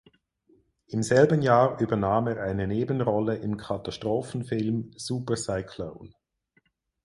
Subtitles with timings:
[0.87, 6.15] Im selben Jahr übernahm er eine Nebenrolle im Katastrophenfilm "Super Cyclone".